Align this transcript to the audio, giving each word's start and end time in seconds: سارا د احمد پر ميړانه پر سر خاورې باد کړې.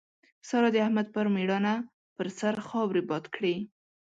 سارا 0.47 0.69
د 0.73 0.77
احمد 0.85 1.07
پر 1.15 1.25
ميړانه 1.35 1.73
پر 2.15 2.27
سر 2.39 2.55
خاورې 2.67 3.01
باد 3.09 3.25
کړې. 3.35 3.55